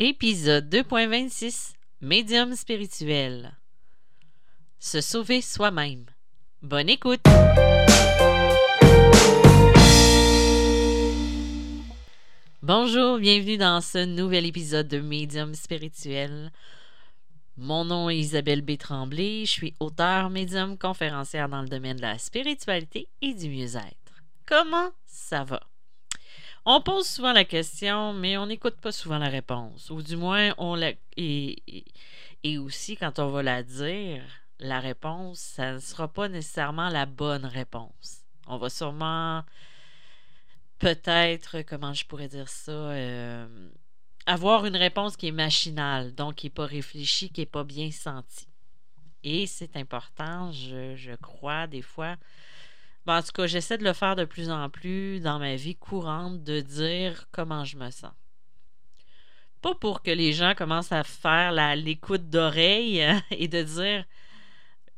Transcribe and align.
Épisode 0.00 0.74
2.26 0.74 1.74
Médium 2.00 2.56
spirituel. 2.56 3.56
Se 4.80 5.00
sauver 5.00 5.40
soi-même. 5.40 6.06
Bonne 6.62 6.88
écoute! 6.88 7.20
Bonjour, 12.60 13.18
bienvenue 13.18 13.56
dans 13.56 13.80
ce 13.80 14.04
nouvel 14.04 14.46
épisode 14.46 14.88
de 14.88 14.98
Médium 14.98 15.54
spirituel. 15.54 16.50
Mon 17.56 17.84
nom 17.84 18.10
est 18.10 18.18
Isabelle 18.18 18.62
B. 18.62 18.76
Tremblay, 18.76 19.44
je 19.44 19.50
suis 19.52 19.74
auteur, 19.78 20.28
médium, 20.28 20.76
conférencière 20.76 21.48
dans 21.48 21.62
le 21.62 21.68
domaine 21.68 21.98
de 21.98 22.02
la 22.02 22.18
spiritualité 22.18 23.06
et 23.22 23.32
du 23.32 23.48
mieux-être. 23.48 24.22
Comment 24.44 24.90
ça 25.06 25.44
va? 25.44 25.60
On 26.66 26.80
pose 26.80 27.06
souvent 27.06 27.32
la 27.34 27.44
question, 27.44 28.14
mais 28.14 28.38
on 28.38 28.46
n'écoute 28.46 28.76
pas 28.76 28.92
souvent 28.92 29.18
la 29.18 29.28
réponse. 29.28 29.90
Ou 29.90 30.02
du 30.02 30.16
moins, 30.16 30.54
on 30.56 30.74
la. 30.74 30.92
Et, 31.16 31.92
aussi, 32.58 32.96
quand 32.96 33.18
on 33.18 33.28
va 33.28 33.42
la 33.42 33.62
dire, 33.62 34.22
la 34.58 34.80
réponse, 34.80 35.38
ça 35.38 35.74
ne 35.74 35.78
sera 35.78 36.08
pas 36.08 36.28
nécessairement 36.28 36.88
la 36.88 37.04
bonne 37.04 37.44
réponse. 37.44 38.22
On 38.46 38.56
va 38.56 38.70
sûrement. 38.70 39.42
Peut-être, 40.78 41.62
comment 41.62 41.92
je 41.92 42.04
pourrais 42.06 42.28
dire 42.28 42.48
ça, 42.48 42.72
euh, 42.72 43.70
avoir 44.26 44.66
une 44.66 44.76
réponse 44.76 45.16
qui 45.16 45.28
est 45.28 45.32
machinale, 45.32 46.14
donc 46.14 46.36
qui 46.36 46.46
n'est 46.46 46.50
pas 46.50 46.66
réfléchie, 46.66 47.30
qui 47.30 47.42
n'est 47.42 47.46
pas 47.46 47.64
bien 47.64 47.90
sentie. 47.90 48.48
Et 49.22 49.46
c'est 49.46 49.76
important, 49.76 50.50
je 50.52 51.14
crois, 51.16 51.66
des 51.66 51.80
fois, 51.80 52.16
en 53.06 53.22
tout 53.22 53.32
cas, 53.32 53.46
j'essaie 53.46 53.78
de 53.78 53.84
le 53.84 53.92
faire 53.92 54.16
de 54.16 54.24
plus 54.24 54.50
en 54.50 54.68
plus 54.70 55.20
dans 55.20 55.38
ma 55.38 55.56
vie 55.56 55.76
courante, 55.76 56.42
de 56.42 56.60
dire 56.60 57.26
comment 57.32 57.64
je 57.64 57.76
me 57.76 57.90
sens. 57.90 58.12
Pas 59.60 59.74
pour 59.74 60.02
que 60.02 60.10
les 60.10 60.32
gens 60.32 60.54
commencent 60.54 60.92
à 60.92 61.04
faire 61.04 61.52
l'écoute 61.76 62.28
d'oreille 62.28 63.04
et 63.30 63.48
de 63.48 63.62
dire 63.62 64.04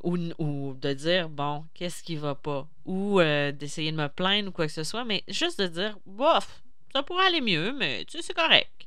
ou, 0.03 0.75
de 0.75 0.93
dire 0.93 1.29
bon, 1.29 1.65
qu'est-ce 1.75 2.03
qui 2.03 2.17
va 2.17 2.35
pas? 2.35 2.69
Ou 2.85 3.21
euh, 3.21 3.51
d'essayer 3.51 3.91
de 3.91 3.97
me 3.97 4.09
plaindre 4.09 4.49
ou 4.49 4.53
quoi 4.53 4.67
que 4.67 4.73
ce 4.73 4.85
soit, 4.85 5.05
mais 5.05 5.25
juste 5.29 5.61
de 5.61 5.67
dire 5.67 5.99
bof, 6.07 6.63
ça 6.93 7.03
pourrait 7.03 7.27
aller 7.27 7.41
mieux, 7.41 7.73
mais 7.73 8.05
tu 8.05 8.17
sais, 8.17 8.23
c'est 8.23 8.35
correct. 8.35 8.87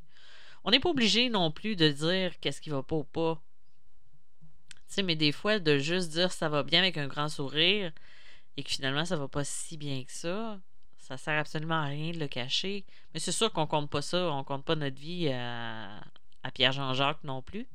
On 0.63 0.71
n'est 0.71 0.79
pas 0.79 0.89
obligé 0.89 1.29
non 1.29 1.51
plus 1.51 1.75
de 1.75 1.89
dire 1.89 2.39
qu'est-ce 2.39 2.61
qui 2.61 2.69
va 2.69 2.83
pas 2.83 2.95
ou 2.95 3.03
pas. 3.03 3.41
Tu 4.87 4.95
sais, 4.95 5.03
mais 5.03 5.15
des 5.15 5.31
fois, 5.31 5.59
de 5.59 5.77
juste 5.77 6.09
dire 6.11 6.31
ça 6.31 6.49
va 6.49 6.63
bien 6.63 6.79
avec 6.79 6.97
un 6.97 7.07
grand 7.07 7.29
sourire, 7.29 7.91
et 8.59 8.63
que 8.63 8.71
finalement 8.71 9.05
ça 9.05 9.15
va 9.15 9.29
pas 9.29 9.45
si 9.45 9.77
bien 9.77 10.03
que 10.03 10.11
ça, 10.11 10.59
ça 10.97 11.15
sert 11.15 11.39
absolument 11.39 11.81
à 11.81 11.85
rien 11.85 12.11
de 12.11 12.19
le 12.19 12.27
cacher. 12.27 12.85
Mais 13.13 13.21
c'est 13.21 13.31
sûr 13.31 13.53
qu'on 13.53 13.65
compte 13.67 13.89
pas 13.89 14.01
ça, 14.01 14.29
on 14.33 14.43
compte 14.43 14.65
pas 14.65 14.75
notre 14.75 14.99
vie 14.99 15.29
à, 15.29 16.01
Pierre-Jean-Jacques 16.53 17.23
non 17.23 17.41
plus. 17.41 17.67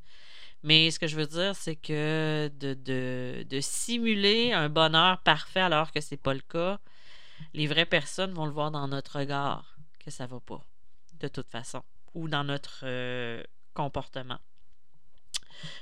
Mais 0.63 0.91
ce 0.91 0.99
que 0.99 1.07
je 1.07 1.17
veux 1.17 1.27
dire, 1.27 1.57
c'est 1.57 1.77
que 1.77 2.51
de, 2.59 2.75
de, 2.75 3.61
simuler 3.61 4.53
un 4.53 4.69
bonheur 4.69 5.23
parfait 5.23 5.61
alors 5.61 5.91
que 5.91 6.03
c'est 6.03 6.19
pas 6.19 6.35
le 6.35 6.41
cas, 6.41 6.79
les 7.55 7.67
vraies 7.67 7.87
personnes 7.87 8.35
vont 8.35 8.45
le 8.45 8.53
voir 8.53 8.71
dans 8.71 8.87
notre 8.87 9.21
regard 9.21 9.77
que 10.01 10.11
ça 10.11 10.27
va 10.27 10.41
pas, 10.41 10.63
de 11.19 11.29
toute 11.29 11.49
façon, 11.49 11.83
ou 12.13 12.29
dans 12.29 12.45
notre 12.45 12.81
euh, 12.83 13.43
comportement. 13.73 14.39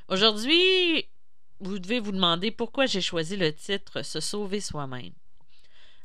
Aujourd'hui, 0.06 1.08
vous 1.62 1.78
devez 1.78 2.00
vous 2.00 2.12
demander 2.12 2.50
pourquoi 2.50 2.86
j'ai 2.86 3.00
choisi 3.00 3.36
le 3.36 3.52
titre 3.52 4.02
Se 4.02 4.20
sauver 4.20 4.60
soi-même. 4.60 5.12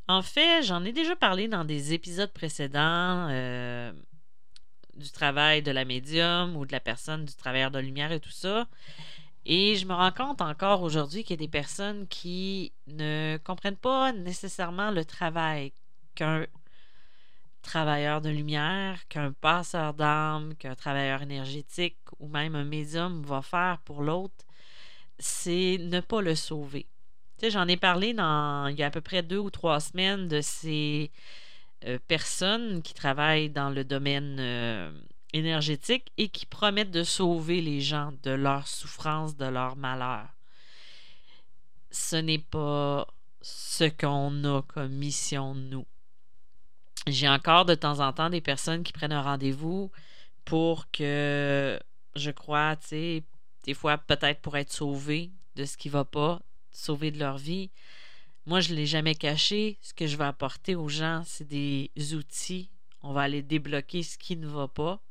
En 0.07 0.21
fait, 0.21 0.63
j'en 0.63 0.85
ai 0.85 0.93
déjà 0.93 1.15
parlé 1.15 1.47
dans 1.47 1.65
des 1.65 1.93
épisodes 1.93 2.31
précédents 2.31 3.27
euh, 3.29 3.91
du 4.95 5.11
travail 5.11 5.61
de 5.61 5.71
la 5.71 5.83
médium 5.83 6.55
ou 6.55 6.65
de 6.65 6.71
la 6.71 6.79
personne 6.79 7.25
du 7.25 7.35
travailleur 7.35 7.71
de 7.71 7.79
lumière 7.79 8.11
et 8.11 8.19
tout 8.19 8.29
ça. 8.29 8.67
Et 9.45 9.75
je 9.75 9.85
me 9.85 9.93
rends 9.93 10.11
compte 10.11 10.41
encore 10.41 10.81
aujourd'hui 10.81 11.23
qu'il 11.23 11.31
y 11.31 11.39
a 11.39 11.45
des 11.45 11.51
personnes 11.51 12.07
qui 12.07 12.71
ne 12.87 13.37
comprennent 13.43 13.77
pas 13.77 14.13
nécessairement 14.13 14.91
le 14.91 15.03
travail 15.03 15.73
qu'un 16.15 16.45
travailleur 17.61 18.21
de 18.21 18.29
lumière, 18.29 19.07
qu'un 19.09 19.33
passeur 19.33 19.93
d'âme, 19.93 20.55
qu'un 20.55 20.75
travailleur 20.75 21.21
énergétique 21.21 21.97
ou 22.19 22.27
même 22.27 22.55
un 22.55 22.63
médium 22.63 23.23
va 23.23 23.41
faire 23.41 23.79
pour 23.83 24.03
l'autre 24.03 24.46
c'est 25.19 25.77
ne 25.79 25.99
pas 25.99 26.21
le 26.21 26.35
sauver. 26.35 26.87
Tu 27.39 27.51
j'en 27.51 27.67
ai 27.67 27.77
parlé 27.77 28.09
il 28.09 28.75
y 28.77 28.83
a 28.83 28.87
à 28.87 28.89
peu 28.89 29.01
près 29.01 29.21
deux 29.21 29.37
ou 29.37 29.49
trois 29.49 29.79
semaines 29.79 30.27
de 30.27 30.41
ces 30.41 31.11
euh, 31.85 31.99
personnes 32.07 32.81
qui 32.81 32.93
travaillent 32.93 33.49
dans 33.49 33.69
le 33.69 33.83
domaine 33.83 34.37
euh, 34.39 34.91
énergétique 35.33 36.11
et 36.17 36.29
qui 36.29 36.45
promettent 36.47 36.91
de 36.91 37.03
sauver 37.03 37.61
les 37.61 37.81
gens 37.81 38.11
de 38.23 38.31
leur 38.31 38.67
souffrance, 38.67 39.35
de 39.35 39.45
leur 39.45 39.75
malheur. 39.75 40.27
Ce 41.91 42.15
n'est 42.15 42.39
pas 42.39 43.07
ce 43.41 43.85
qu'on 43.85 44.43
a 44.43 44.61
comme 44.63 44.93
mission, 44.93 45.53
nous. 45.53 45.85
J'ai 47.05 47.29
encore 47.29 47.65
de 47.65 47.75
temps 47.75 47.99
en 47.99 48.11
temps 48.11 48.29
des 48.29 48.41
personnes 48.41 48.83
qui 48.83 48.91
prennent 48.91 49.13
un 49.13 49.21
rendez-vous 49.21 49.91
pour 50.43 50.89
que, 50.91 51.79
je 52.15 52.31
crois, 52.31 52.75
tu 52.77 52.87
sais, 52.87 53.23
des 53.67 53.73
fois 53.73 53.97
peut-être 53.97 54.39
pour 54.39 54.55
être 54.55 54.71
sauvés 54.71 55.29
de 55.55 55.65
ce 55.65 55.75
qui 55.75 55.89
va 55.89 56.05
pas, 56.05 56.41
sauvés 56.71 57.11
de 57.11 57.19
leur 57.19 57.37
vie. 57.37 57.69
Moi, 58.45 58.61
je 58.61 58.71
ne 58.71 58.77
l'ai 58.77 58.85
jamais 58.85 59.13
caché. 59.13 59.77
Ce 59.81 59.93
que 59.93 60.07
je 60.07 60.15
vais 60.15 60.23
apporter 60.23 60.73
aux 60.73 60.87
gens, 60.87 61.21
c'est 61.25 61.47
des 61.47 61.91
outils. 62.13 62.69
On 63.03 63.11
va 63.11 63.23
aller 63.23 63.41
débloquer 63.41 64.03
ce 64.03 64.17
qui 64.17 64.37
ne 64.37 64.47
va 64.47 64.69
pas. 64.69 65.01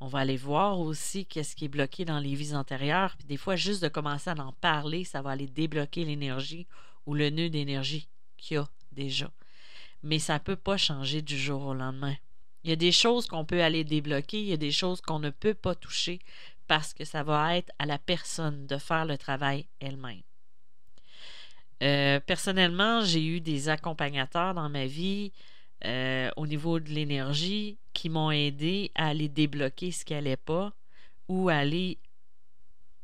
On 0.00 0.06
va 0.06 0.20
aller 0.20 0.38
voir 0.38 0.78
aussi 0.78 1.26
qu'est-ce 1.26 1.54
qui 1.54 1.66
est 1.66 1.68
bloqué 1.68 2.06
dans 2.06 2.20
les 2.20 2.34
vies 2.34 2.54
antérieures. 2.54 3.16
Puis 3.18 3.26
des 3.26 3.36
fois, 3.36 3.54
juste 3.54 3.82
de 3.82 3.88
commencer 3.88 4.30
à 4.30 4.34
en 4.38 4.52
parler, 4.52 5.04
ça 5.04 5.20
va 5.20 5.30
aller 5.30 5.46
débloquer 5.46 6.06
l'énergie 6.06 6.66
ou 7.04 7.14
le 7.14 7.28
nœud 7.28 7.50
d'énergie 7.50 8.08
qu'il 8.38 8.54
y 8.54 8.58
a 8.58 8.68
déjà. 8.92 9.30
Mais 10.02 10.18
ça 10.18 10.34
ne 10.34 10.38
peut 10.38 10.56
pas 10.56 10.78
changer 10.78 11.20
du 11.20 11.36
jour 11.36 11.62
au 11.66 11.74
lendemain. 11.74 12.16
Il 12.64 12.70
y 12.70 12.72
a 12.72 12.76
des 12.76 12.92
choses 12.92 13.26
qu'on 13.26 13.44
peut 13.44 13.62
aller 13.62 13.84
débloquer, 13.84 14.40
il 14.40 14.48
y 14.48 14.52
a 14.52 14.58
des 14.58 14.72
choses 14.72 15.00
qu'on 15.00 15.18
ne 15.18 15.30
peut 15.30 15.54
pas 15.54 15.74
toucher 15.74 16.20
parce 16.68 16.94
que 16.94 17.04
ça 17.04 17.24
va 17.24 17.56
être 17.56 17.72
à 17.78 17.86
la 17.86 17.98
personne 17.98 18.66
de 18.66 18.78
faire 18.78 19.06
le 19.06 19.18
travail 19.18 19.66
elle-même. 19.80 20.22
Euh, 21.82 22.20
personnellement, 22.20 23.04
j'ai 23.04 23.24
eu 23.24 23.40
des 23.40 23.68
accompagnateurs 23.68 24.54
dans 24.54 24.68
ma 24.68 24.86
vie 24.86 25.32
euh, 25.84 26.30
au 26.36 26.46
niveau 26.46 26.80
de 26.80 26.90
l'énergie 26.90 27.78
qui 27.92 28.10
m'ont 28.10 28.30
aidé 28.30 28.90
à 28.94 29.08
aller 29.08 29.28
débloquer 29.28 29.92
ce 29.92 30.04
qui 30.04 30.12
n'allait 30.12 30.36
pas 30.36 30.72
ou 31.28 31.48
à 31.48 31.54
aller 31.54 31.98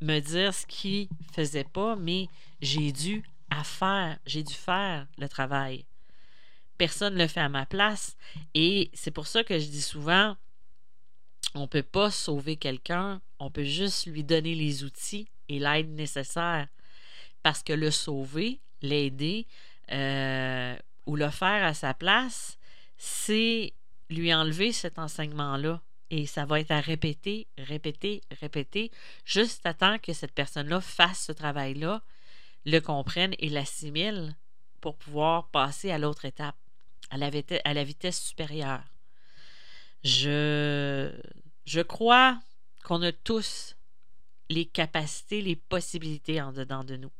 me 0.00 0.20
dire 0.20 0.52
ce 0.52 0.66
qui 0.66 1.08
ne 1.20 1.32
faisait 1.32 1.64
pas, 1.64 1.96
mais 1.96 2.28
j'ai 2.60 2.92
dû 2.92 3.22
à 3.50 3.64
faire, 3.64 4.18
j'ai 4.26 4.42
dû 4.42 4.54
faire 4.54 5.06
le 5.18 5.28
travail. 5.28 5.86
Personne 6.76 7.14
ne 7.14 7.20
le 7.20 7.28
fait 7.28 7.40
à 7.40 7.48
ma 7.48 7.66
place 7.66 8.16
et 8.54 8.90
c'est 8.92 9.12
pour 9.12 9.28
ça 9.28 9.44
que 9.44 9.58
je 9.58 9.66
dis 9.66 9.82
souvent, 9.82 10.36
on 11.54 11.62
ne 11.62 11.66
peut 11.66 11.82
pas 11.82 12.10
sauver 12.10 12.56
quelqu'un, 12.56 13.20
on 13.38 13.50
peut 13.50 13.64
juste 13.64 14.06
lui 14.06 14.24
donner 14.24 14.54
les 14.54 14.82
outils 14.84 15.28
et 15.48 15.58
l'aide 15.58 15.90
nécessaire. 15.90 16.68
Parce 17.42 17.62
que 17.62 17.72
le 17.72 17.90
sauver, 17.90 18.60
l'aider 18.82 19.46
euh, 19.92 20.76
ou 21.06 21.16
le 21.16 21.30
faire 21.30 21.64
à 21.64 21.74
sa 21.74 21.94
place, 21.94 22.58
c'est 22.96 23.72
lui 24.10 24.34
enlever 24.34 24.72
cet 24.72 24.98
enseignement-là. 24.98 25.80
Et 26.10 26.26
ça 26.26 26.44
va 26.44 26.60
être 26.60 26.70
à 26.70 26.80
répéter, 26.80 27.46
répéter, 27.58 28.22
répéter, 28.40 28.90
juste 29.24 29.64
à 29.66 29.74
temps 29.74 29.98
que 29.98 30.12
cette 30.12 30.32
personne-là 30.32 30.80
fasse 30.80 31.26
ce 31.26 31.32
travail-là, 31.32 32.02
le 32.66 32.78
comprenne 32.80 33.34
et 33.38 33.48
l'assimile 33.48 34.36
pour 34.80 34.96
pouvoir 34.96 35.48
passer 35.48 35.90
à 35.90 35.98
l'autre 35.98 36.24
étape, 36.24 36.56
à 37.10 37.16
la, 37.16 37.30
à 37.64 37.74
la 37.74 37.84
vitesse 37.84 38.22
supérieure. 38.22 38.84
Je 40.04 41.10
je 41.64 41.80
crois 41.80 42.40
qu'on 42.84 43.02
a 43.02 43.12
tous 43.12 43.76
les 44.50 44.66
capacités, 44.66 45.42
les 45.42 45.56
possibilités 45.56 46.40
en 46.40 46.52
dedans 46.52 46.84
de 46.84 46.96
nous. 46.96 47.10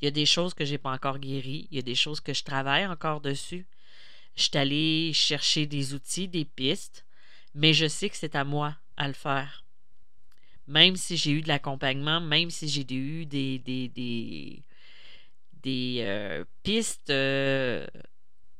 Il 0.00 0.04
y 0.04 0.08
a 0.08 0.10
des 0.10 0.26
choses 0.26 0.54
que 0.54 0.64
je 0.64 0.72
n'ai 0.72 0.78
pas 0.78 0.92
encore 0.92 1.18
guéries, 1.18 1.68
il 1.70 1.76
y 1.76 1.78
a 1.78 1.82
des 1.82 1.94
choses 1.94 2.20
que 2.20 2.34
je 2.34 2.44
travaille 2.44 2.86
encore 2.86 3.20
dessus. 3.20 3.66
Je 4.36 4.42
suis 4.42 4.58
allée 4.58 5.12
chercher 5.12 5.66
des 5.66 5.94
outils, 5.94 6.28
des 6.28 6.44
pistes, 6.44 7.06
mais 7.54 7.72
je 7.72 7.86
sais 7.86 8.10
que 8.10 8.16
c'est 8.16 8.34
à 8.34 8.44
moi 8.44 8.76
à 8.96 9.08
le 9.08 9.14
faire. 9.14 9.64
Même 10.66 10.96
si 10.96 11.16
j'ai 11.16 11.30
eu 11.30 11.42
de 11.42 11.48
l'accompagnement, 11.48 12.20
même 12.20 12.50
si 12.50 12.68
j'ai 12.68 12.86
eu 12.94 13.26
des, 13.26 13.58
des, 13.58 13.88
des, 15.62 15.96
euh, 16.00 16.44
pistes 16.62 17.10
euh, 17.10 17.86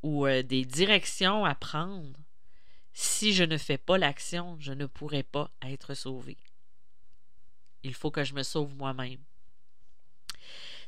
ou 0.03 0.27
euh, 0.27 0.43
des 0.43 0.65
directions 0.65 1.45
à 1.45 1.55
prendre, 1.55 2.19
si 2.95 3.35
je 3.35 3.43
ne 3.43 3.59
fais 3.59 3.77
pas 3.77 3.99
l'action, 3.99 4.57
je 4.61 4.73
ne 4.73 4.87
pourrai 4.87 5.25
pas 5.25 5.51
être 5.63 5.95
sauvé. 5.95 6.37
Il 7.83 7.93
faut 7.93 8.11
que 8.11 8.25
je 8.25 8.35
me 8.35 8.43
sauve 8.43 8.75
moi-même. 8.77 9.21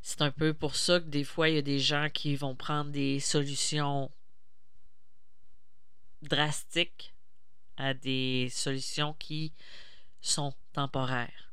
C'est 0.03 0.23
un 0.23 0.31
peu 0.31 0.55
pour 0.55 0.77
ça 0.77 1.01
que 1.01 1.07
des 1.07 1.25
fois, 1.25 1.49
il 1.49 1.57
y 1.57 1.59
a 1.59 1.63
des 1.63 1.81
gens 1.81 2.09
qui 2.09 2.37
vont 2.37 2.55
prendre 2.55 2.93
des 2.93 3.19
solutions 3.19 4.11
drastiques 6.23 7.13
à 7.77 7.93
des 7.93 8.49
solutions 8.53 9.15
qui 9.15 9.53
sont 10.21 10.55
temporaires. 10.73 11.53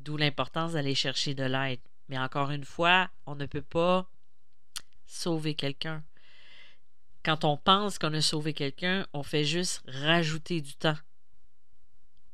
D'où 0.00 0.16
l'importance 0.16 0.72
d'aller 0.72 0.96
chercher 0.96 1.34
de 1.34 1.44
l'aide. 1.44 1.80
Mais 2.08 2.18
encore 2.18 2.50
une 2.50 2.64
fois, 2.64 3.10
on 3.26 3.36
ne 3.36 3.46
peut 3.46 3.62
pas 3.62 4.10
sauver 5.06 5.54
quelqu'un. 5.54 6.02
Quand 7.24 7.44
on 7.44 7.56
pense 7.56 7.98
qu'on 7.98 8.14
a 8.14 8.20
sauvé 8.20 8.52
quelqu'un, 8.52 9.06
on 9.12 9.22
fait 9.22 9.44
juste 9.44 9.82
rajouter 9.86 10.60
du 10.60 10.74
temps. 10.74 10.98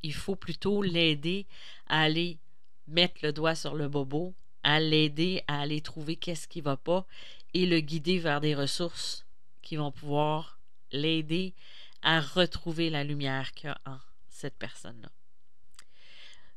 Il 0.02 0.14
faut 0.14 0.37
plutôt 0.37 0.82
l'aider 0.82 1.46
à 1.88 2.02
aller 2.02 2.38
mettre 2.87 3.20
le 3.23 3.32
doigt 3.32 3.55
sur 3.55 3.75
le 3.75 3.88
bobo, 3.88 4.35
à 4.62 4.81
l'aider 4.81 5.43
à 5.46 5.61
aller 5.61 5.81
trouver 5.82 6.17
qu'est-ce 6.17 6.49
qui 6.49 6.61
ne 6.61 6.64
va 6.64 6.76
pas 6.76 7.06
et 7.55 7.67
le 7.67 7.81
guider 7.81 8.19
vers 8.19 8.40
des 8.40 8.55
ressources 8.55 9.26
qui 9.62 9.76
vont 9.76 9.93
pouvoir 9.93 10.58
l'aider 10.93 11.55
à 12.02 12.20
retrouver 12.20 12.90
la 12.90 13.05
lumière 13.05 13.52
qu'il 13.52 13.69
y 13.69 13.73
a 13.73 13.81
en 13.87 13.99
cette 14.29 14.56
personne-là. 14.56 15.11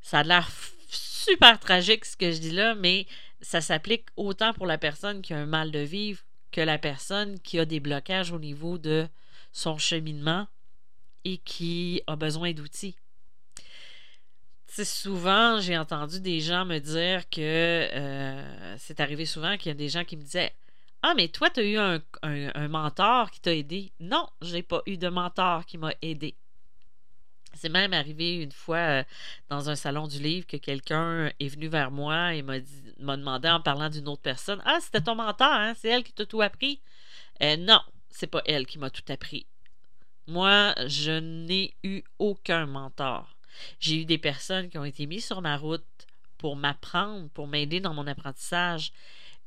Ça 0.02 0.20
a 0.20 0.24
l'air 0.24 0.50
super 0.88 1.60
tragique 1.60 2.06
ce 2.06 2.16
que 2.16 2.32
je 2.32 2.40
dis 2.40 2.52
là, 2.52 2.76
mais 2.76 3.08
ça 3.42 3.60
s'applique 3.60 4.08
autant 4.16 4.54
pour 4.54 4.66
la 4.66 4.78
personne 4.78 5.22
qui 5.22 5.34
a 5.34 5.38
un 5.38 5.46
mal 5.46 5.72
de 5.72 5.80
vivre 5.80 6.22
que 6.52 6.62
la 6.62 6.78
personne 6.78 7.40
qui 7.40 7.60
a 7.60 7.66
des 7.66 7.80
blocages 7.80 8.32
au 8.32 8.40
niveau 8.40 8.78
de 8.78 9.08
son 9.52 9.78
cheminement 9.78 10.48
et 11.24 11.38
qui 11.38 12.02
a 12.08 12.16
besoin 12.16 12.54
d'outils. 12.54 12.96
souvent, 14.68 15.60
j'ai 15.60 15.78
entendu 15.78 16.20
des 16.20 16.40
gens 16.40 16.66
me 16.66 16.80
dire 16.80 17.30
que 17.30 17.42
euh, 17.42 18.78
c'est 18.78 19.00
arrivé 19.00 19.26
souvent 19.26 19.58
qu'il 19.58 19.70
y 19.70 19.72
a 19.72 19.76
des 19.76 19.90
gens 19.90 20.04
qui 20.04 20.18
me 20.18 20.24
disaient 20.24 20.54
Ah, 21.02 21.14
mais 21.16 21.28
toi, 21.28 21.50
tu 21.50 21.60
as 21.60 21.64
eu 21.64 21.78
un, 21.78 22.02
un 22.22 22.68
mentor 22.68 23.32
qui 23.32 23.42
t'a 23.42 23.54
aidé. 23.54 23.92
Non, 24.00 24.28
je 24.42 24.54
n'ai 24.54 24.64
pas 24.64 24.82
eu 24.86 24.98
de 24.98 25.10
mentor 25.10 25.66
qui 25.66 25.78
m'a 25.78 25.94
aidé. 26.02 26.36
C'est 27.54 27.70
même 27.70 27.94
arrivé 27.94 28.36
une 28.36 28.52
fois 28.52 28.78
euh, 28.78 29.04
dans 29.50 29.70
un 29.70 29.76
salon 29.76 30.08
du 30.08 30.20
livre 30.20 30.48
que 30.48 30.58
quelqu'un 30.58 31.32
est 31.40 31.48
venu 31.48 31.68
vers 31.68 31.92
moi 31.92 32.34
et 32.34 32.42
m'a, 32.42 32.60
demandé 32.98 33.50
en 33.50 33.62
parlant 33.62 33.90
d'une 33.90 34.08
autre 34.08 34.22
personne 34.22 34.62
Ah, 34.66 34.80
c'était 34.82 35.02
ton 35.02 35.16
mentor, 35.16 35.52
hein? 35.52 35.74
c'est 35.78 35.90
elle 35.90 36.04
qui 36.04 36.14
t'a 36.14 36.26
tout 36.26 36.42
appris? 36.42 36.82
Euh, 37.44 37.58
Non, 37.58 37.82
c'est 38.10 38.28
pas 38.28 38.42
elle 38.46 38.66
qui 38.66 38.80
m'a 38.80 38.90
tout 38.90 39.04
appris. 39.10 39.46
Moi, 40.28 40.74
je 40.88 41.12
n'ai 41.12 41.74
eu 41.84 42.04
aucun 42.20 42.66
mentor. 42.66 43.36
J'ai 43.80 44.02
eu 44.02 44.06
des 44.06 44.18
personnes 44.18 44.70
qui 44.70 44.78
ont 44.78 44.86
été 44.86 45.06
mises 45.06 45.26
sur 45.26 45.42
ma 45.42 45.58
route 45.58 45.86
pour 46.38 46.56
m'apprendre, 46.56 47.30
pour 47.30 47.48
m'aider 47.48 47.80
dans 47.80 47.94
mon 47.94 48.08
apprentissage, 48.08 48.94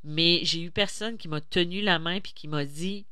mais 0.04 0.40
j'ai 0.44 0.62
eu 0.62 0.70
personne 0.70 1.16
qui 1.16 1.28
m'a 1.28 1.40
tenu 1.40 1.80
la 1.80 1.98
main 1.98 2.20
puis 2.20 2.32
qui 2.34 2.48
m'a 2.48 2.64
dit 2.64 3.06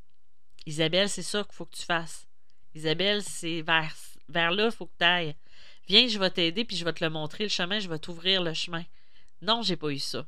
Isabelle, 0.67 1.09
c'est 1.09 1.23
ça 1.23 1.43
qu'il 1.43 1.55
faut 1.55 1.65
que 1.65 1.77
tu 1.77 1.85
fasses. 1.85 2.29
Isabelle, 2.75 3.23
c'est 3.23 3.63
vers 3.63 3.95
vers 4.29 4.51
là, 4.51 4.67
il 4.67 4.73
faut 4.73 4.87
que 4.87 4.99
tu 4.99 5.05
ailles. 5.05 5.35
Viens, 5.89 6.07
je 6.07 6.19
vais 6.19 6.31
t'aider, 6.31 6.65
puis 6.65 6.77
je 6.77 6.85
vais 6.85 6.93
te 6.93 7.05
le 7.05 7.11
montrer, 7.11 7.45
le 7.45 7.51
chemin, 7.51 7.81
je 7.81 7.89
vais 7.89 7.99
t'ouvrir 7.99 8.43
le 8.43 8.55
chemin. 8.55 8.85
Non, 9.41 9.63
j'ai 9.63 9.77
pas 9.77 9.91
eu 9.91 9.99
ça. 9.99 10.27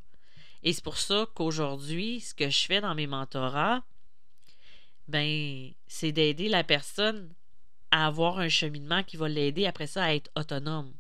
Et 0.63 0.73
c'est 0.73 0.83
pour 0.83 0.99
ça 0.99 1.27
qu'aujourd'hui, 1.35 2.21
ce 2.21 2.35
que 2.35 2.49
je 2.49 2.67
fais 2.67 2.81
dans 2.81 2.95
mes 2.95 3.07
mentorats, 3.07 3.85
ben, 5.09 5.71
c'est 5.87 6.13
d'aider 6.13 6.49
la 6.49 6.65
personne 6.65 7.33
à 7.91 8.07
avoir 8.07 8.39
un 8.39 8.49
cheminement 8.49 9.03
qui 9.03 9.17
va 9.17 9.29
l'aider 9.29 9.67
après 9.67 9.87
ça 9.87 10.05
à 10.05 10.15
être 10.15 10.31
autonome. 10.35 10.93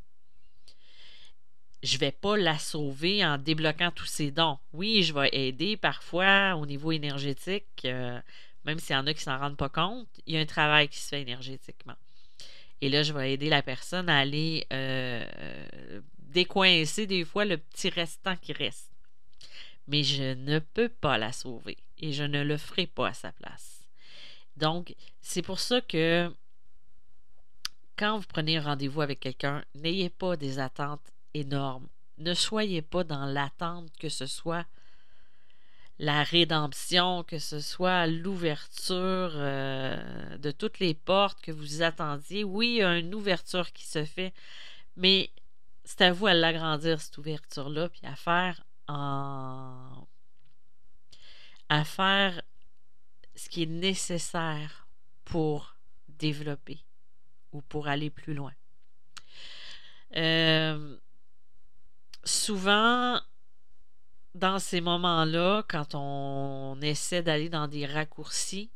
Je 1.82 1.94
ne 1.94 2.00
vais 2.00 2.12
pas 2.12 2.36
la 2.36 2.58
sauver 2.58 3.24
en 3.24 3.36
débloquant 3.36 3.90
tous 3.90 4.06
ses 4.06 4.30
dons. 4.30 4.58
Oui, 4.72 5.02
je 5.02 5.12
vais 5.12 5.28
aider 5.32 5.76
parfois 5.76 6.54
au 6.54 6.66
niveau 6.66 6.92
énergétique, 6.92 7.82
euh, 7.84 8.20
même 8.64 8.78
s'il 8.78 8.94
y 8.94 8.98
en 8.98 9.06
a 9.06 9.12
qui 9.12 9.20
ne 9.20 9.24
s'en 9.24 9.38
rendent 9.38 9.56
pas 9.56 9.68
compte, 9.68 10.08
il 10.26 10.34
y 10.34 10.38
a 10.38 10.40
un 10.40 10.46
travail 10.46 10.88
qui 10.88 10.98
se 10.98 11.08
fait 11.08 11.22
énergétiquement. 11.22 11.96
Et 12.84 12.90
là, 12.90 13.02
je 13.02 13.14
vais 13.14 13.32
aider 13.32 13.48
la 13.48 13.62
personne 13.62 14.10
à 14.10 14.18
aller 14.18 14.66
euh, 14.70 15.24
décoincer 16.18 17.06
des 17.06 17.24
fois 17.24 17.46
le 17.46 17.56
petit 17.56 17.88
restant 17.88 18.36
qui 18.36 18.52
reste. 18.52 18.90
Mais 19.88 20.02
je 20.02 20.34
ne 20.34 20.58
peux 20.58 20.90
pas 20.90 21.16
la 21.16 21.32
sauver 21.32 21.78
et 21.96 22.12
je 22.12 22.24
ne 22.24 22.42
le 22.42 22.58
ferai 22.58 22.86
pas 22.86 23.08
à 23.08 23.14
sa 23.14 23.32
place. 23.32 23.80
Donc, 24.58 24.94
c'est 25.22 25.40
pour 25.40 25.60
ça 25.60 25.80
que 25.80 26.30
quand 27.96 28.18
vous 28.18 28.26
prenez 28.28 28.58
rendez-vous 28.58 29.00
avec 29.00 29.20
quelqu'un, 29.20 29.64
n'ayez 29.74 30.10
pas 30.10 30.36
des 30.36 30.58
attentes 30.58 31.10
énormes. 31.32 31.88
Ne 32.18 32.34
soyez 32.34 32.82
pas 32.82 33.02
dans 33.02 33.24
l'attente 33.24 33.90
que 33.98 34.10
ce 34.10 34.26
soit 34.26 34.66
la 35.98 36.22
rédemption, 36.22 37.22
que 37.22 37.38
ce 37.38 37.60
soit 37.60 38.06
l'ouverture 38.06 39.32
euh, 39.34 40.36
de 40.38 40.50
toutes 40.50 40.78
les 40.80 40.94
portes 40.94 41.40
que 41.40 41.52
vous 41.52 41.82
attendiez. 41.82 42.44
Oui, 42.44 42.68
il 42.68 42.76
y 42.76 42.82
a 42.82 42.98
une 42.98 43.14
ouverture 43.14 43.72
qui 43.72 43.86
se 43.86 44.04
fait, 44.04 44.32
mais 44.96 45.30
c'est 45.84 46.02
à 46.02 46.12
vous 46.12 46.26
à 46.26 46.34
l'agrandir, 46.34 47.00
cette 47.00 47.18
ouverture-là, 47.18 47.88
puis 47.88 48.00
à 48.04 48.16
faire 48.16 48.64
faire 51.84 52.42
ce 53.34 53.48
qui 53.48 53.62
est 53.62 53.66
nécessaire 53.66 54.86
pour 55.24 55.76
développer 56.08 56.80
ou 57.52 57.62
pour 57.62 57.88
aller 57.88 58.10
plus 58.10 58.34
loin. 58.34 58.52
Euh, 60.16 60.96
souvent, 62.24 63.20
dans 64.34 64.58
ces 64.58 64.80
moments-là, 64.80 65.64
quand 65.68 65.94
on 65.94 66.80
essaie 66.82 67.22
d'aller 67.22 67.48
dans 67.48 67.68
des 67.68 67.86
raccourcis 67.86 68.70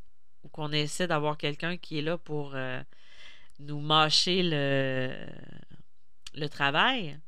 ou 0.44 0.48
qu'on 0.48 0.72
essaie 0.72 1.08
d'avoir 1.08 1.36
quelqu'un 1.36 1.76
qui 1.76 1.98
est 1.98 2.02
là 2.02 2.16
pour 2.16 2.52
euh, 2.54 2.80
nous 3.58 3.80
mâcher 3.80 4.42
le, 4.44 5.16
travail, 6.48 7.18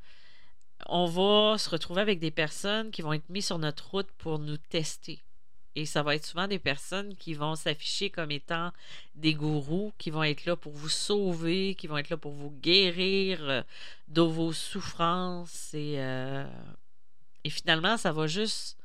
on 0.86 1.06
va 1.06 1.58
se 1.58 1.68
retrouver 1.68 2.00
avec 2.00 2.20
des 2.20 2.30
personnes 2.30 2.90
qui 2.92 3.02
vont 3.02 3.12
être 3.12 3.28
mises 3.28 3.46
sur 3.46 3.58
notre 3.58 3.90
route 3.90 4.10
pour 4.18 4.38
nous 4.38 4.56
tester. 4.56 5.22
Et 5.76 5.86
ça 5.86 6.02
va 6.02 6.14
être 6.16 6.26
souvent 6.26 6.48
des 6.48 6.58
personnes 6.58 7.14
qui 7.16 7.34
vont 7.34 7.54
s'afficher 7.54 8.10
comme 8.10 8.30
étant 8.30 8.72
des 9.14 9.34
gourous, 9.34 9.92
qui 9.98 10.10
vont 10.10 10.24
être 10.24 10.44
là 10.44 10.56
pour 10.56 10.72
vous 10.72 10.88
sauver, 10.88 11.74
qui 11.76 11.86
vont 11.86 11.98
être 11.98 12.10
là 12.10 12.16
pour 12.16 12.32
vous 12.32 12.50
guérir 12.50 13.38
euh, 13.42 13.62
de 14.08 14.22
vos 14.22 14.52
souffrances 14.52 15.74
et 15.74 15.96
euh, 15.98 16.44
et 17.44 17.50
finalement, 17.50 17.96
ça 17.96 18.12
va 18.12 18.26
juste 18.26 18.76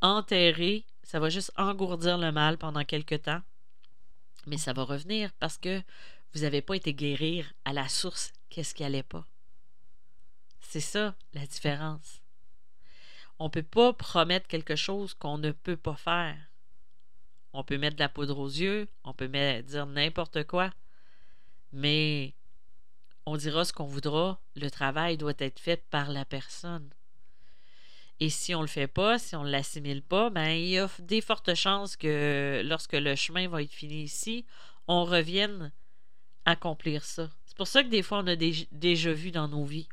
enterrer, 0.00 0.84
ça 1.02 1.20
va 1.20 1.28
juste 1.28 1.52
engourdir 1.56 2.18
le 2.18 2.32
mal 2.32 2.58
pendant 2.58 2.84
quelque 2.84 3.14
temps. 3.14 3.42
Mais 4.46 4.58
ça 4.58 4.72
va 4.72 4.84
revenir 4.84 5.32
parce 5.34 5.58
que 5.58 5.82
vous 6.32 6.40
n'avez 6.40 6.62
pas 6.62 6.76
été 6.76 6.94
guérir 6.94 7.52
à 7.64 7.72
la 7.72 7.88
source 7.88 8.32
qu'est-ce 8.48 8.74
qui 8.74 8.82
n'allait 8.82 9.02
pas. 9.02 9.26
C'est 10.60 10.80
ça 10.80 11.14
la 11.32 11.46
différence. 11.46 12.22
On 13.38 13.44
ne 13.44 13.50
peut 13.50 13.62
pas 13.62 13.92
promettre 13.92 14.48
quelque 14.48 14.76
chose 14.76 15.14
qu'on 15.14 15.38
ne 15.38 15.52
peut 15.52 15.76
pas 15.76 15.96
faire. 15.96 16.36
On 17.52 17.64
peut 17.64 17.78
mettre 17.78 17.96
de 17.96 18.02
la 18.02 18.08
poudre 18.08 18.38
aux 18.38 18.48
yeux, 18.48 18.88
on 19.04 19.14
peut 19.14 19.28
dire 19.28 19.86
n'importe 19.86 20.44
quoi, 20.44 20.70
mais 21.72 22.34
on 23.26 23.36
dira 23.36 23.64
ce 23.64 23.72
qu'on 23.72 23.86
voudra, 23.86 24.40
le 24.54 24.70
travail 24.70 25.16
doit 25.16 25.34
être 25.38 25.58
fait 25.58 25.82
par 25.90 26.10
la 26.10 26.24
personne. 26.24 26.90
Et 28.20 28.30
si 28.30 28.54
on 28.54 28.58
ne 28.58 28.64
le 28.64 28.68
fait 28.68 28.88
pas, 28.88 29.18
si 29.18 29.36
on 29.36 29.44
ne 29.44 29.50
l'assimile 29.50 30.02
pas, 30.02 30.30
ben, 30.30 30.48
il 30.48 30.68
y 30.68 30.78
a 30.78 30.88
des 30.98 31.20
fortes 31.20 31.54
chances 31.54 31.96
que 31.96 32.62
lorsque 32.64 32.94
le 32.94 33.14
chemin 33.14 33.48
va 33.48 33.62
être 33.62 33.72
fini 33.72 34.02
ici, 34.02 34.44
on 34.88 35.04
revienne 35.04 35.72
accomplir 36.44 37.04
ça. 37.04 37.30
C'est 37.46 37.56
pour 37.56 37.68
ça 37.68 37.84
que 37.84 37.88
des 37.88 38.02
fois, 38.02 38.18
on 38.18 38.26
a 38.26 38.36
déjà 38.36 39.12
vu 39.12 39.30
dans 39.30 39.48
nos 39.48 39.64
vies 39.64 39.88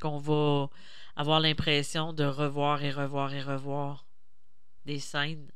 qu'on 0.00 0.18
va 0.18 0.70
avoir 1.16 1.40
l'impression 1.40 2.12
de 2.12 2.24
revoir 2.24 2.84
et 2.84 2.90
revoir 2.90 3.34
et 3.34 3.42
revoir 3.42 4.06
des 4.84 4.98
scènes 4.98 5.50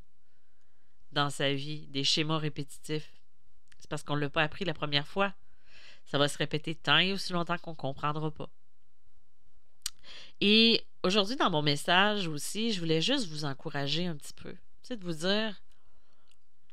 dans 1.13 1.31
sa 1.31 1.53
vie, 1.55 1.87
des 1.89 2.05
schémas 2.05 2.39
répétitifs. 2.39 3.13
C'est 3.79 3.89
parce 3.89 4.03
qu'on 4.03 4.17
ne 4.17 4.21
l'a 4.21 4.31
pas 4.31 4.43
appris 4.43 4.65
la 4.65 4.75
première 4.75 5.07
fois. 5.07 5.33
Ça 6.07 6.19
va 6.19 6.29
se 6.29 6.39
répéter 6.39 6.75
tant 6.75 6.99
et 6.99 7.13
aussi 7.13 7.33
longtemps 7.33 7.59
qu'on 7.59 7.71
ne 7.71 7.77
comprendra 7.77 8.31
pas. 8.31 8.51
Et 10.41 10.83
aujourd'hui, 11.03 11.37
dans 11.37 11.51
mon 11.51 11.63
message 11.63 12.27
aussi, 12.29 12.73
je 12.73 12.81
voulais 12.81 13.03
juste 13.03 13.29
vous 13.29 13.45
encourager 13.45 14.07
un 14.07 14.17
petit 14.17 14.33
peu. 14.35 14.55
C'est 14.83 14.99
de 14.99 15.05
vous 15.05 15.27
dire 15.27 15.61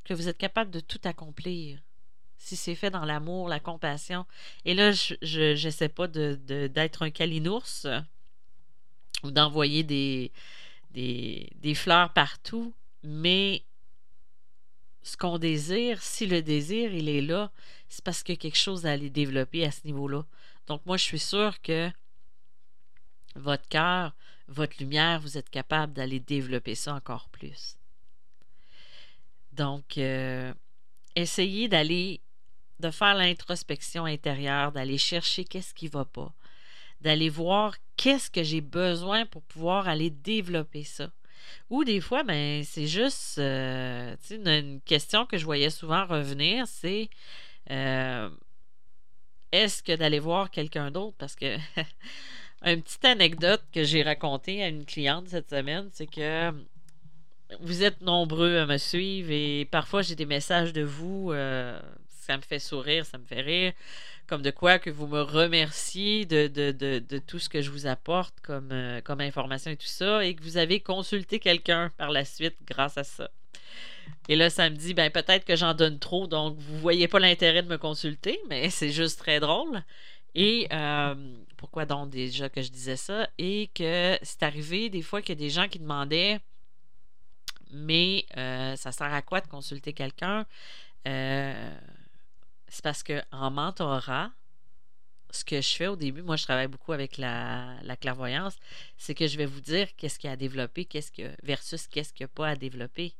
que 0.04 0.14
vous 0.14 0.28
êtes 0.28 0.38
capable 0.38 0.70
de 0.70 0.80
tout 0.80 1.00
accomplir 1.04 1.78
si 2.42 2.56
c'est 2.56 2.74
fait 2.74 2.90
dans 2.90 3.04
l'amour, 3.04 3.48
la 3.48 3.60
compassion. 3.60 4.26
Et 4.64 4.74
là, 4.74 4.90
je 4.90 5.64
n'essaie 5.64 5.88
pas 5.88 6.08
d'être 6.08 7.00
de, 7.00 7.04
un 7.04 7.10
calinours 7.10 7.86
ou 9.22 9.30
d'envoyer 9.30 9.84
des, 9.84 11.74
fleurs 11.74 12.12
partout, 12.12 12.74
mais 13.04 13.62
ce 15.04 15.16
qu'on 15.16 15.38
désire, 15.38 16.02
si 16.02 16.26
le 16.26 16.42
désir, 16.42 16.92
il 16.92 17.08
est 17.08 17.22
là, 17.22 17.52
c'est 17.88 18.02
parce 18.04 18.24
a 18.28 18.34
quelque 18.34 18.58
chose 18.58 18.86
à 18.86 18.92
aller 18.92 19.10
développer 19.10 19.64
à 19.64 19.70
ce 19.70 19.80
niveau-là. 19.84 20.24
Donc 20.66 20.84
moi, 20.84 20.96
je 20.96 21.04
suis 21.04 21.20
sûre 21.20 21.60
que 21.62 21.90
votre 23.34 23.68
cœur, 23.68 24.14
votre 24.48 24.76
lumière, 24.78 25.20
vous 25.20 25.38
êtes 25.38 25.50
capable 25.50 25.92
d'aller 25.92 26.20
développer 26.20 26.74
ça 26.74 26.94
encore 26.94 27.28
plus. 27.28 27.76
Donc, 29.52 29.98
euh, 29.98 30.52
essayez 31.14 31.68
d'aller 31.68 32.20
de 32.80 32.90
faire 32.90 33.14
l'introspection 33.14 34.04
intérieure, 34.04 34.72
d'aller 34.72 34.98
chercher 34.98 35.44
qu'est-ce 35.44 35.72
qui 35.72 35.86
ne 35.86 35.90
va 35.90 36.04
pas, 36.04 36.32
d'aller 37.00 37.28
voir 37.28 37.76
qu'est-ce 37.96 38.30
que 38.30 38.42
j'ai 38.42 38.60
besoin 38.60 39.24
pour 39.26 39.42
pouvoir 39.42 39.88
aller 39.88 40.10
développer 40.10 40.84
ça. 40.84 41.10
Ou 41.70 41.84
des 41.84 42.00
fois, 42.00 42.24
ben, 42.24 42.64
c'est 42.64 42.86
juste 42.86 43.38
euh, 43.38 44.16
une, 44.30 44.80
question 44.82 45.26
que 45.26 45.38
je 45.38 45.44
voyais 45.44 45.70
souvent 45.70 46.06
revenir, 46.06 46.66
c'est 46.66 47.08
euh, 47.70 48.28
est-ce 49.52 49.82
que 49.82 49.94
d'aller 49.94 50.18
voir 50.18 50.50
quelqu'un 50.50 50.90
d'autre? 50.90 51.16
Parce 51.18 51.36
que 51.36 51.56
une 52.64 52.82
petite 52.82 53.04
anecdote 53.04 53.62
que 53.72 53.84
j'ai 53.84 54.02
racontée 54.02 54.62
à 54.62 54.68
une 54.68 54.84
cliente 54.84 55.28
cette 55.28 55.50
semaine, 55.50 55.88
c'est 55.92 56.06
que 56.06 56.52
vous 57.60 57.82
êtes 57.82 58.00
nombreux 58.00 58.58
à 58.58 58.66
me 58.66 58.78
suivre 58.78 59.30
et 59.30 59.66
parfois 59.70 60.02
j'ai 60.02 60.14
des 60.14 60.26
messages 60.26 60.72
de 60.72 60.82
vous. 60.82 61.32
Euh, 61.32 61.78
ça 62.08 62.36
me 62.36 62.42
fait 62.42 62.58
sourire, 62.58 63.04
ça 63.04 63.18
me 63.18 63.24
fait 63.24 63.40
rire. 63.40 63.72
Comme 64.28 64.42
de 64.42 64.50
quoi 64.50 64.78
que 64.78 64.88
vous 64.88 65.06
me 65.06 65.20
remerciez 65.20 66.24
de, 66.24 67.18
tout 67.26 67.38
ce 67.38 67.48
que 67.48 67.60
je 67.60 67.70
vous 67.70 67.86
apporte 67.86 68.34
comme, 68.40 68.70
euh, 68.72 69.00
comme 69.00 69.20
information 69.20 69.72
et 69.72 69.76
tout 69.76 69.86
ça, 69.86 70.24
et 70.24 70.34
que 70.34 70.42
vous 70.42 70.56
avez 70.56 70.80
consulté 70.80 71.40
quelqu'un 71.40 71.90
par 71.98 72.10
la 72.10 72.24
suite 72.24 72.56
grâce 72.64 72.96
à 72.96 73.04
ça. 73.04 73.30
Et 74.28 74.36
là, 74.36 74.50
ça 74.50 74.70
me 74.70 74.76
dit, 74.76 74.94
ben 74.94 75.10
peut-être 75.10 75.44
que 75.44 75.56
j'en 75.56 75.74
donne 75.74 75.98
trop, 75.98 76.26
donc 76.26 76.56
vous 76.56 76.78
voyez 76.78 77.08
pas 77.08 77.18
l'intérêt 77.18 77.62
de 77.62 77.68
me 77.68 77.78
consulter, 77.78 78.40
mais 78.48 78.70
c'est 78.70 78.90
juste 78.90 79.18
très 79.18 79.40
drôle. 79.40 79.82
Et 80.34 80.66
euh, 80.72 81.36
pourquoi 81.56 81.84
donc 81.86 82.10
déjà 82.10 82.48
que 82.48 82.62
je 82.62 82.70
disais 82.70 82.96
ça? 82.96 83.28
Et 83.38 83.70
que 83.74 84.18
c'est 84.22 84.42
arrivé 84.42 84.88
des 84.90 85.02
fois 85.02 85.20
qu'il 85.20 85.30
y 85.30 85.38
a 85.38 85.44
des 85.44 85.50
gens 85.50 85.68
qui 85.68 85.78
demandaient 85.78 86.40
mais 87.72 88.26
euh, 88.36 88.76
ça 88.76 88.92
sert 88.92 89.12
à 89.12 89.22
quoi 89.22 89.40
de 89.40 89.48
consulter 89.48 89.92
quelqu'un? 89.92 90.46
Euh, 91.08 91.78
c'est 92.68 92.82
parce 92.82 93.02
qu'en 93.02 93.50
mentorat, 93.50 94.30
ce 95.30 95.44
que 95.44 95.60
je 95.60 95.74
fais 95.74 95.86
au 95.86 95.96
début, 95.96 96.22
moi 96.22 96.36
je 96.36 96.44
travaille 96.44 96.68
beaucoup 96.68 96.92
avec 96.92 97.16
la, 97.16 97.78
clairvoyance, 98.00 98.56
c'est 98.98 99.14
que 99.14 99.26
je 99.26 99.38
vais 99.38 99.46
vous 99.46 99.60
dire 99.60 99.88
qu'est-ce 99.96 100.18
qu'il 100.18 100.28
y 100.28 100.30
a 100.30 100.34
à 100.34 100.36
développer, 100.36 100.84
qu'est-ce 100.84 101.10
que 101.10 101.34
versus 101.42 101.86
qu'est-ce 101.86 102.12
qu'il 102.12 102.24
n'y 102.24 102.30
a 102.30 102.34
pas 102.34 102.48
à 102.48 102.56
développer. 102.56 103.14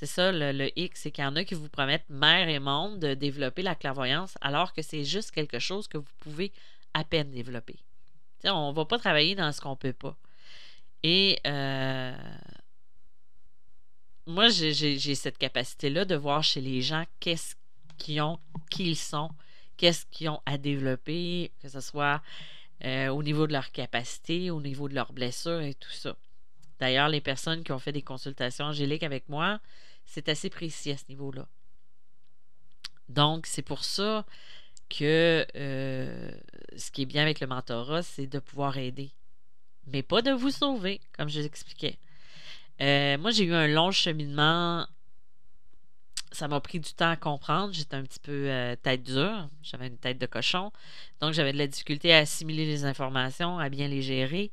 C'est 0.00 0.06
ça 0.06 0.32
le, 0.32 0.52
le 0.52 0.70
X, 0.78 1.02
c'est 1.02 1.10
qu'il 1.10 1.24
y 1.24 1.26
en 1.26 1.36
a 1.36 1.44
qui 1.44 1.52
vous 1.52 1.68
promettent 1.68 2.08
mère 2.08 2.48
et 2.48 2.58
monde 2.58 3.00
de 3.00 3.12
développer 3.12 3.60
la 3.60 3.74
clairvoyance, 3.74 4.38
alors 4.40 4.72
que 4.72 4.80
c'est 4.80 5.04
juste 5.04 5.30
quelque 5.30 5.58
chose 5.58 5.88
que 5.88 5.98
vous 5.98 6.08
pouvez 6.20 6.52
à 6.94 7.04
peine 7.04 7.30
développer. 7.30 7.76
on 8.44 8.70
ne 8.70 8.74
va 8.74 8.86
pas 8.86 8.98
travailler 8.98 9.34
dans 9.34 9.52
ce 9.52 9.60
qu'on 9.60 9.72
ne 9.72 9.74
peut 9.74 9.92
pas. 9.92 10.16
Et 11.02 11.38
euh, 11.46 12.16
moi, 14.24 14.48
j'ai 14.48 15.14
cette 15.14 15.36
capacité-là 15.36 16.06
de 16.06 16.14
voir 16.14 16.42
chez 16.42 16.62
les 16.62 16.80
gens 16.80 17.04
qu'est-ce 17.20 17.54
qu'ils 17.98 18.22
ont, 18.22 18.38
qui 18.70 18.92
ils 18.92 18.96
sont, 18.96 19.28
qu'est-ce 19.76 20.06
qu'ils 20.06 20.30
ont 20.30 20.40
à 20.46 20.56
développer, 20.56 21.52
que 21.60 21.68
ce 21.68 21.82
soit 21.82 22.22
euh, 22.86 23.08
au 23.08 23.22
niveau 23.22 23.46
de 23.46 23.52
leur 23.52 23.70
capacité, 23.70 24.50
au 24.50 24.62
niveau 24.62 24.88
de 24.88 24.94
leurs 24.94 25.12
blessures 25.12 25.60
et 25.60 25.74
tout 25.74 25.92
ça. 25.92 26.16
D'ailleurs, 26.78 27.10
les 27.10 27.20
personnes 27.20 27.62
qui 27.62 27.72
ont 27.72 27.78
fait 27.78 27.92
des 27.92 28.00
consultations 28.00 28.64
angéliques 28.64 29.02
avec 29.02 29.28
moi, 29.28 29.60
c'est 30.10 30.28
assez 30.28 30.50
précis 30.50 30.90
à 30.90 30.96
ce 30.96 31.04
niveau-là. 31.08 31.46
Donc, 33.08 33.46
c'est 33.46 33.62
pour 33.62 33.84
ça 33.84 34.26
que 34.88 35.46
euh, 35.54 36.30
ce 36.76 36.90
qui 36.90 37.02
est 37.02 37.06
bien 37.06 37.22
avec 37.22 37.38
le 37.38 37.46
mentorat, 37.46 38.02
c'est 38.02 38.26
de 38.26 38.40
pouvoir 38.40 38.76
aider. 38.76 39.12
Mais 39.86 40.02
pas 40.02 40.20
de 40.20 40.32
vous 40.32 40.50
sauver, 40.50 41.00
comme 41.16 41.28
je 41.28 41.40
l'expliquais. 41.40 41.96
Euh, 42.82 43.18
moi, 43.18 43.30
j'ai 43.30 43.44
eu 43.44 43.54
un 43.54 43.68
long 43.68 43.92
cheminement. 43.92 44.84
Ça 46.32 46.48
m'a 46.48 46.60
pris 46.60 46.80
du 46.80 46.92
temps 46.92 47.10
à 47.10 47.16
comprendre. 47.16 47.72
J'étais 47.72 47.94
un 47.94 48.02
petit 48.02 48.20
peu 48.20 48.50
euh, 48.50 48.74
tête 48.74 49.04
dure. 49.04 49.48
J'avais 49.62 49.86
une 49.86 49.98
tête 49.98 50.18
de 50.18 50.26
cochon. 50.26 50.72
Donc, 51.20 51.34
j'avais 51.34 51.52
de 51.52 51.58
la 51.58 51.68
difficulté 51.68 52.12
à 52.12 52.18
assimiler 52.18 52.66
les 52.66 52.84
informations, 52.84 53.60
à 53.60 53.68
bien 53.68 53.86
les 53.86 54.02
gérer. 54.02 54.50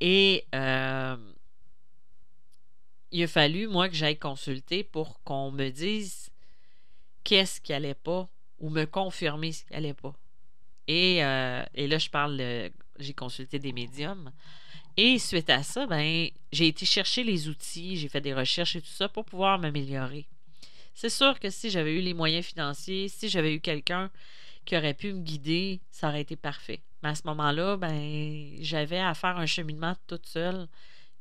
Et 0.00 0.44
euh, 0.54 1.16
il 3.10 3.22
a 3.22 3.26
fallu, 3.26 3.68
moi, 3.68 3.88
que 3.88 3.94
j'aille 3.94 4.18
consulter 4.18 4.84
pour 4.84 5.22
qu'on 5.22 5.50
me 5.50 5.70
dise 5.70 6.30
qu'est-ce 7.24 7.60
qui 7.60 7.72
n'allait 7.72 7.94
pas 7.94 8.28
ou 8.58 8.70
me 8.70 8.84
confirmer 8.84 9.52
ce 9.52 9.64
qui 9.64 9.72
n'allait 9.72 9.94
pas. 9.94 10.14
Et, 10.86 11.16
et, 11.16 11.86
là, 11.86 11.98
je 11.98 12.08
parle, 12.08 12.70
j'ai 12.98 13.12
consulté 13.12 13.58
des 13.58 13.72
médiums. 13.72 14.32
Et 14.96 15.18
suite 15.18 15.48
à 15.48 15.62
ça, 15.62 15.86
ben, 15.86 16.28
j'ai 16.50 16.66
été 16.66 16.84
chercher 16.84 17.22
les 17.22 17.48
outils, 17.48 17.96
j'ai 17.96 18.08
fait 18.08 18.20
des 18.20 18.34
recherches 18.34 18.74
et 18.74 18.80
tout 18.80 18.88
ça 18.88 19.08
pour 19.08 19.24
pouvoir 19.24 19.58
m'améliorer. 19.58 20.26
C'est 20.92 21.08
sûr 21.08 21.38
que 21.38 21.50
si 21.50 21.70
j'avais 21.70 21.94
eu 21.94 22.00
les 22.00 22.14
moyens 22.14 22.44
financiers, 22.44 23.08
si 23.08 23.28
j'avais 23.28 23.54
eu 23.54 23.60
quelqu'un 23.60 24.10
qui 24.64 24.76
aurait 24.76 24.94
pu 24.94 25.12
me 25.12 25.20
guider, 25.20 25.80
ça 25.92 26.08
aurait 26.08 26.22
été 26.22 26.34
parfait. 26.34 26.80
Mais 27.02 27.10
à 27.10 27.14
ce 27.14 27.22
moment-là, 27.26 27.76
ben, 27.76 28.56
j'avais 28.60 28.98
à 28.98 29.14
faire 29.14 29.38
un 29.38 29.46
cheminement 29.46 29.94
toute 30.08 30.26
seule 30.26 30.66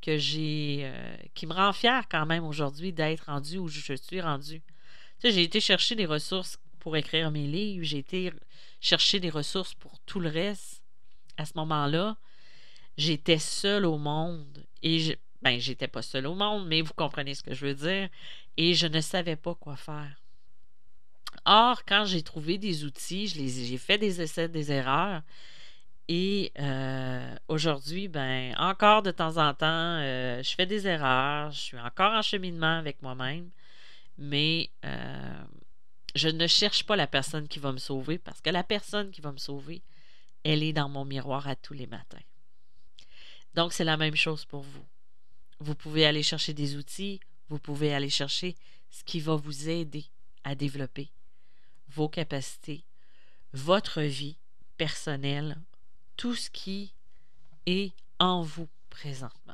que 0.01 0.11
euh, 0.11 1.17
qui 1.33 1.47
me 1.47 1.53
rend 1.53 1.73
fière 1.73 2.07
quand 2.09 2.25
même 2.25 2.45
aujourd'hui 2.45 2.93
d'être 2.93 3.25
rendu 3.25 3.57
où 3.57 3.67
je 3.67 3.79
suis 3.79 4.21
rendu. 4.21 4.61
Tu 5.19 5.31
j'ai 5.31 5.43
été 5.43 5.59
chercher 5.59 5.95
des 5.95 6.05
ressources 6.05 6.59
pour 6.79 6.95
écrire 6.95 7.31
mes 7.31 7.47
livres, 7.47 7.83
j'ai 7.83 7.97
été 7.97 8.31
chercher 8.79 9.19
des 9.19 9.29
ressources 9.29 9.73
pour 9.73 9.99
tout 10.01 10.19
le 10.19 10.29
reste. 10.29 10.81
À 11.37 11.45
ce 11.45 11.53
moment-là, 11.55 12.17
j'étais 12.97 13.39
seule 13.39 13.85
au 13.85 13.97
monde. 13.97 14.65
Et 14.83 14.99
je, 14.99 15.13
ben, 15.41 15.59
j'étais 15.59 15.87
pas 15.87 16.01
seule 16.01 16.27
au 16.27 16.35
monde, 16.35 16.67
mais 16.67 16.81
vous 16.81 16.93
comprenez 16.93 17.35
ce 17.35 17.43
que 17.43 17.53
je 17.53 17.65
veux 17.65 17.75
dire. 17.75 18.09
Et 18.57 18.73
je 18.73 18.87
ne 18.87 19.01
savais 19.01 19.35
pas 19.35 19.55
quoi 19.55 19.75
faire. 19.75 20.21
Or, 21.45 21.85
quand 21.85 22.05
j'ai 22.05 22.23
trouvé 22.23 22.57
des 22.57 22.83
outils, 22.83 23.27
j'ai 23.27 23.77
fait 23.77 23.97
des 23.97 24.21
essais, 24.21 24.49
des 24.49 24.71
erreurs. 24.71 25.21
Et 26.09 26.53
euh, 26.59 27.35
aujourd'hui, 27.49 28.07
ben, 28.07 28.55
encore 28.57 29.03
de 29.03 29.11
temps 29.11 29.37
en 29.37 29.53
temps, 29.53 29.65
euh, 29.99 30.41
je 30.41 30.55
fais 30.55 30.65
des 30.65 30.87
erreurs. 30.87 31.51
Je 31.51 31.59
suis 31.59 31.79
encore 31.79 32.13
en 32.13 32.21
cheminement 32.21 32.77
avec 32.77 33.01
moi-même. 33.01 33.49
Mais 34.17 34.69
euh, 34.85 35.43
je 36.15 36.29
ne 36.29 36.47
cherche 36.47 36.85
pas 36.85 36.95
la 36.95 37.07
personne 37.07 37.47
qui 37.47 37.59
va 37.59 37.71
me 37.71 37.77
sauver 37.77 38.17
parce 38.17 38.41
que 38.41 38.49
la 38.49 38.63
personne 38.63 39.11
qui 39.11 39.21
va 39.21 39.31
me 39.31 39.37
sauver, 39.37 39.81
elle 40.43 40.63
est 40.63 40.73
dans 40.73 40.89
mon 40.89 41.03
miroir 41.03 41.47
à 41.47 41.55
tous 41.55 41.73
les 41.73 41.87
matins. 41.87 42.17
Donc, 43.53 43.73
c'est 43.73 43.83
la 43.83 43.97
même 43.97 44.15
chose 44.15 44.45
pour 44.45 44.61
vous. 44.61 44.85
Vous 45.59 45.75
pouvez 45.75 46.05
aller 46.05 46.23
chercher 46.23 46.53
des 46.53 46.77
outils, 46.77 47.19
vous 47.49 47.59
pouvez 47.59 47.93
aller 47.93 48.09
chercher 48.09 48.55
ce 48.89 49.03
qui 49.03 49.19
va 49.19 49.35
vous 49.35 49.67
aider 49.67 50.05
à 50.43 50.55
développer 50.55 51.09
vos 51.89 52.07
capacités, 52.07 52.83
votre 53.53 54.01
vie 54.01 54.37
personnelle, 54.77 55.57
tout 56.17 56.35
ce 56.35 56.49
qui 56.49 56.93
est 57.65 57.93
en 58.19 58.41
vous 58.41 58.67
présentement. 58.89 59.53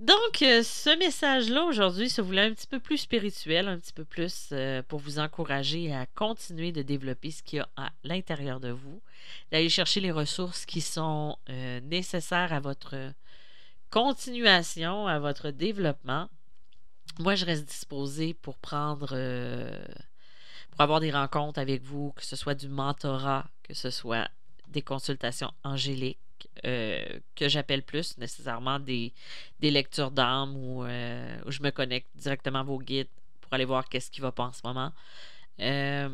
Donc, 0.00 0.40
euh, 0.40 0.62
ce 0.62 0.98
message-là 0.98 1.64
aujourd'hui 1.64 2.08
se 2.08 2.22
voulait 2.22 2.46
un 2.46 2.54
petit 2.54 2.66
peu 2.66 2.80
plus 2.80 2.96
spirituel, 2.96 3.68
un 3.68 3.78
petit 3.78 3.92
peu 3.92 4.06
plus 4.06 4.48
euh, 4.52 4.82
pour 4.88 4.98
vous 4.98 5.18
encourager 5.18 5.94
à 5.94 6.06
continuer 6.06 6.72
de 6.72 6.80
développer 6.80 7.30
ce 7.30 7.42
qu'il 7.42 7.58
y 7.58 7.60
a 7.60 7.68
à 7.76 7.90
l'intérieur 8.02 8.60
de 8.60 8.70
vous, 8.70 9.02
d'aller 9.52 9.68
chercher 9.68 10.00
les 10.00 10.10
ressources 10.10 10.64
qui 10.64 10.80
sont 10.80 11.36
euh, 11.50 11.80
nécessaires 11.82 12.54
à 12.54 12.60
votre 12.60 13.12
continuation, 13.90 15.06
à 15.06 15.18
votre 15.18 15.50
développement. 15.50 16.30
Moi, 17.18 17.34
je 17.34 17.44
reste 17.44 17.66
disposée 17.66 18.32
pour 18.32 18.56
prendre, 18.56 19.08
pour 20.70 20.80
avoir 20.80 21.00
des 21.00 21.10
rencontres 21.10 21.58
avec 21.58 21.82
vous, 21.82 22.12
que 22.12 22.24
ce 22.24 22.36
soit 22.36 22.54
du 22.54 22.68
mentorat, 22.68 23.44
que 23.64 23.74
ce 23.74 23.90
soit 23.90 24.30
des 24.70 24.82
consultations 24.82 25.52
angéliques 25.64 26.18
euh, 26.64 27.04
que 27.36 27.48
j'appelle 27.48 27.82
plus 27.82 28.16
nécessairement 28.18 28.78
des, 28.78 29.12
des 29.60 29.70
lectures 29.70 30.10
d'âme 30.10 30.54
euh, 30.56 31.38
où, 31.46 31.50
je 31.50 31.62
me 31.62 31.70
connecte 31.70 32.08
directement 32.14 32.60
à 32.60 32.62
vos 32.62 32.78
guides 32.78 33.08
pour 33.40 33.52
aller 33.52 33.64
voir 33.64 33.88
qu'est-ce 33.88 34.10
qui 34.10 34.20
va 34.20 34.32
pas 34.32 34.44
en 34.44 34.52
ce 34.52 34.60
moment. 34.64 34.92
Euh, 35.60 36.08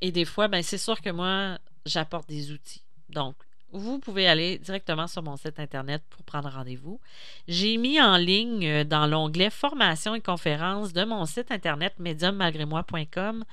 et 0.00 0.12
des 0.12 0.24
fois, 0.24 0.48
ben, 0.48 0.62
c'est 0.62 0.78
sûr 0.78 1.00
que 1.00 1.10
moi, 1.10 1.58
j'apporte 1.86 2.28
des 2.28 2.52
outils. 2.52 2.82
Donc, 3.08 3.36
vous 3.72 3.98
pouvez 3.98 4.26
aller 4.26 4.58
directement 4.58 5.06
sur 5.06 5.22
mon 5.22 5.36
site 5.36 5.60
internet 5.60 6.02
pour 6.10 6.24
prendre 6.24 6.48
rendez-vous. 6.48 7.00
J'ai 7.46 7.76
mis 7.76 8.00
en 8.00 8.16
ligne 8.16 8.84
dans 8.84 9.06
l'onglet 9.06 9.50
Formation 9.50 10.14
et 10.14 10.20
conférences 10.20 10.92
de 10.92 11.04
mon 11.04 11.26
site 11.26 11.52
internet 11.52 11.94
mediummalgrémoi.com 11.98 13.44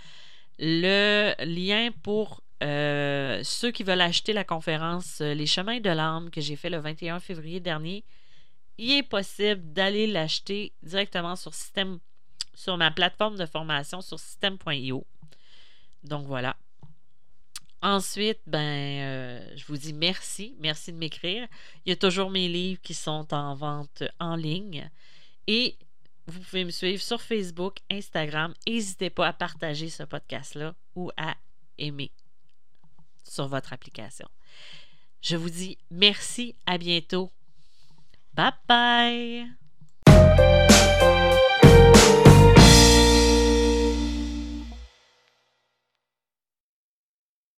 le 0.60 1.34
lien 1.46 1.90
pour 2.02 2.42
euh, 2.64 3.42
ceux 3.44 3.72
qui 3.72 3.84
veulent 3.84 4.02
acheter 4.02 4.34
la 4.34 4.44
conférence 4.44 5.22
euh, 5.22 5.34
Les 5.34 5.46
chemins 5.46 5.80
de 5.80 5.90
l'âme 5.90 6.32
que 6.32 6.42
j'ai 6.42 6.56
fait 6.56 6.70
le 6.70 6.80
21 6.80 7.20
février 7.20 7.60
dernier, 7.60 8.04
il 8.78 8.92
est 8.92 9.04
possible 9.04 9.62
d'aller 9.74 10.08
l'acheter 10.08 10.74
directement 10.82 11.36
sur 11.36 11.54
système 11.54 12.00
sur 12.56 12.76
ma 12.76 12.90
plateforme 12.90 13.38
de 13.38 13.46
formation 13.46 14.02
sur 14.02 14.20
système.io. 14.20 15.06
Donc 16.04 16.26
voilà. 16.26 16.58
Ensuite, 17.84 18.40
ben, 18.48 18.58
euh, 18.60 19.56
je 19.56 19.66
vous 19.66 19.78
dis 19.78 19.94
merci. 19.94 20.56
Merci 20.60 20.92
de 20.92 20.98
m'écrire. 20.98 21.48
Il 21.86 21.90
y 21.90 21.94
a 21.94 21.96
toujours 21.96 22.32
mes 22.32 22.48
livres 22.48 22.82
qui 22.82 22.96
sont 22.96 23.32
en 23.32 23.54
vente 23.54 24.02
en 24.20 24.36
ligne. 24.36 24.90
Et 25.46 25.78
vous 26.26 26.40
pouvez 26.40 26.66
me 26.66 26.72
suivre 26.72 27.02
sur 27.02 27.22
Facebook, 27.22 27.78
Instagram. 27.92 28.56
N'hésitez 28.68 29.12
pas 29.12 29.28
à 29.28 29.34
partager 29.34 29.90
ce 29.90 30.02
podcast-là 30.02 30.74
ou 30.96 31.12
à 31.16 31.36
aimer 31.78 32.12
sur 33.30 33.48
votre 33.48 33.74
application. 33.74 34.28
Je 35.22 35.36
vous 35.36 35.50
dis 35.50 35.78
merci, 35.90 36.56
à 36.66 36.78
bientôt. 36.78 37.32
Bye 38.34 38.52
bye! 38.68 40.47